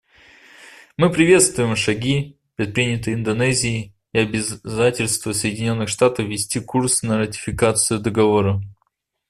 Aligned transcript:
Мы 0.97 1.11
приветствуем 1.11 1.75
шаги, 1.75 2.35
предпринятые 2.55 3.13
Индонезией, 3.13 3.93
и 4.13 4.17
обязательство 4.17 5.31
Соединенных 5.31 5.89
Штатов 5.89 6.25
вести 6.25 6.59
курс 6.59 7.03
на 7.03 7.19
ратификацию 7.19 7.99
Договора. 7.99 8.59